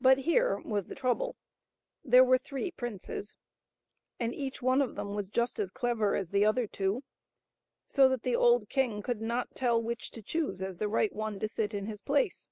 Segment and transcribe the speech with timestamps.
[0.00, 1.36] But here was the trouble:
[2.02, 3.34] there were three princes,
[4.18, 7.04] and each one of them was just as clever as the other two,
[7.86, 11.38] so that the old king could not tell which to choose as the right one
[11.40, 12.48] to sit in his place.